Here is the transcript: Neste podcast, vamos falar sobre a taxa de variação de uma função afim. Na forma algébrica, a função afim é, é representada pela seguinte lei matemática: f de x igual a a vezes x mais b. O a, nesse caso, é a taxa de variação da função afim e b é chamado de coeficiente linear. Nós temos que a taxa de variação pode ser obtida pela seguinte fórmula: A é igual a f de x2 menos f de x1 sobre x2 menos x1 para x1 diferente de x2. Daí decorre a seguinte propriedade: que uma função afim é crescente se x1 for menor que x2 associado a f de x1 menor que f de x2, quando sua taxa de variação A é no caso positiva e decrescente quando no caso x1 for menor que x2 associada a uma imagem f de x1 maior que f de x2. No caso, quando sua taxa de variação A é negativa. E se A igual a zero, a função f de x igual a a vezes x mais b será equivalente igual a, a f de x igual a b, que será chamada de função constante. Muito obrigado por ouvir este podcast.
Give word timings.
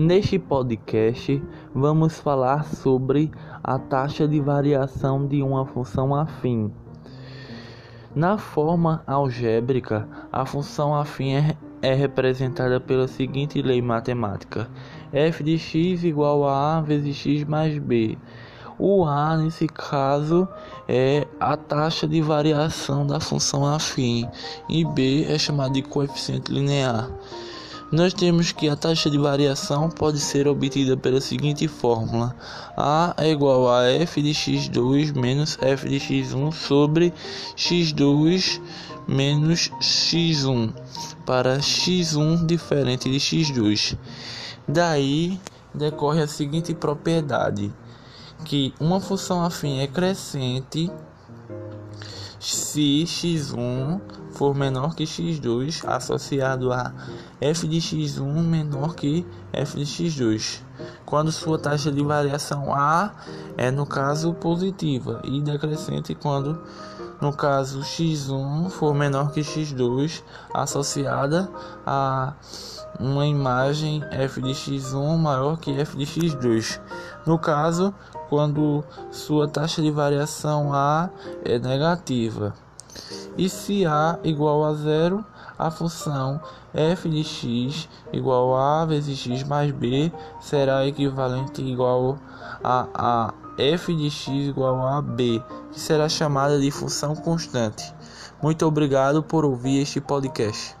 Neste 0.00 0.38
podcast, 0.38 1.42
vamos 1.74 2.20
falar 2.20 2.64
sobre 2.64 3.32
a 3.64 3.80
taxa 3.80 4.28
de 4.28 4.38
variação 4.38 5.26
de 5.26 5.42
uma 5.42 5.66
função 5.66 6.14
afim. 6.14 6.70
Na 8.14 8.38
forma 8.38 9.02
algébrica, 9.04 10.08
a 10.30 10.46
função 10.46 10.94
afim 10.94 11.34
é, 11.34 11.56
é 11.82 11.94
representada 11.94 12.78
pela 12.78 13.08
seguinte 13.08 13.60
lei 13.60 13.82
matemática: 13.82 14.70
f 15.12 15.42
de 15.42 15.58
x 15.58 16.04
igual 16.04 16.46
a 16.46 16.76
a 16.76 16.80
vezes 16.80 17.16
x 17.16 17.42
mais 17.42 17.76
b. 17.76 18.16
O 18.78 19.04
a, 19.04 19.36
nesse 19.36 19.66
caso, 19.66 20.46
é 20.86 21.26
a 21.40 21.56
taxa 21.56 22.06
de 22.06 22.22
variação 22.22 23.04
da 23.04 23.18
função 23.18 23.66
afim 23.66 24.28
e 24.68 24.84
b 24.84 25.24
é 25.24 25.36
chamado 25.36 25.72
de 25.72 25.82
coeficiente 25.82 26.52
linear. 26.52 27.10
Nós 27.90 28.12
temos 28.12 28.52
que 28.52 28.68
a 28.68 28.76
taxa 28.76 29.08
de 29.08 29.16
variação 29.16 29.88
pode 29.88 30.20
ser 30.20 30.46
obtida 30.46 30.94
pela 30.94 31.22
seguinte 31.22 31.66
fórmula: 31.66 32.36
A 32.76 33.14
é 33.16 33.30
igual 33.30 33.70
a 33.70 33.88
f 33.90 34.20
de 34.20 34.32
x2 34.32 35.14
menos 35.18 35.56
f 35.58 35.88
de 35.88 35.98
x1 35.98 36.52
sobre 36.52 37.14
x2 37.56 38.60
menos 39.08 39.70
x1 39.80 40.74
para 41.24 41.60
x1 41.60 42.44
diferente 42.44 43.10
de 43.10 43.16
x2. 43.16 43.96
Daí 44.68 45.40
decorre 45.74 46.20
a 46.20 46.28
seguinte 46.28 46.74
propriedade: 46.74 47.72
que 48.44 48.74
uma 48.78 49.00
função 49.00 49.42
afim 49.42 49.80
é 49.80 49.86
crescente 49.86 50.90
se 52.38 53.04
x1 53.04 54.00
for 54.30 54.54
menor 54.54 54.94
que 54.94 55.04
x2 55.04 55.84
associado 55.86 56.72
a 56.72 56.92
f 57.40 57.66
de 57.66 57.78
x1 57.78 58.42
menor 58.42 58.94
que 58.94 59.26
f 59.52 59.76
de 59.76 59.84
x2, 59.84 60.60
quando 61.04 61.32
sua 61.32 61.58
taxa 61.58 61.90
de 61.90 62.02
variação 62.02 62.72
A 62.72 63.12
é 63.56 63.70
no 63.70 63.84
caso 63.84 64.32
positiva 64.34 65.20
e 65.24 65.40
decrescente 65.40 66.14
quando 66.14 66.62
no 67.20 67.32
caso 67.32 67.80
x1 67.80 68.70
for 68.70 68.94
menor 68.94 69.32
que 69.32 69.40
x2 69.40 70.22
associada 70.54 71.50
a 71.84 72.34
uma 72.98 73.26
imagem 73.26 74.02
f 74.10 74.40
de 74.40 74.50
x1 74.50 75.16
maior 75.16 75.58
que 75.58 75.72
f 75.80 75.96
de 75.96 76.04
x2. 76.04 76.80
No 77.26 77.38
caso, 77.38 77.94
quando 78.28 78.84
sua 79.10 79.48
taxa 79.48 79.80
de 79.80 79.90
variação 79.90 80.72
A 80.72 81.10
é 81.44 81.58
negativa. 81.58 82.54
E 83.36 83.48
se 83.48 83.86
A 83.86 84.18
igual 84.24 84.64
a 84.64 84.74
zero, 84.74 85.24
a 85.58 85.70
função 85.70 86.40
f 86.72 87.08
de 87.08 87.24
x 87.24 87.88
igual 88.12 88.56
a 88.56 88.82
a 88.82 88.86
vezes 88.86 89.18
x 89.18 89.42
mais 89.42 89.72
b 89.72 90.12
será 90.40 90.86
equivalente 90.86 91.62
igual 91.62 92.18
a, 92.62 92.86
a 92.94 93.34
f 93.58 93.94
de 93.94 94.10
x 94.10 94.48
igual 94.48 94.86
a 94.86 95.02
b, 95.02 95.42
que 95.72 95.80
será 95.80 96.08
chamada 96.08 96.58
de 96.60 96.70
função 96.70 97.14
constante. 97.16 97.92
Muito 98.40 98.64
obrigado 98.64 99.22
por 99.22 99.44
ouvir 99.44 99.82
este 99.82 100.00
podcast. 100.00 100.76